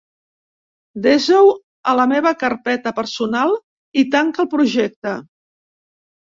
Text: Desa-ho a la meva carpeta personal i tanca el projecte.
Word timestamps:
Desa-ho 1.03 1.51
a 1.91 1.95
la 1.99 2.07
meva 2.15 2.33
carpeta 2.45 2.95
personal 3.01 3.55
i 4.05 4.07
tanca 4.19 4.45
el 4.47 4.53
projecte. 4.59 5.17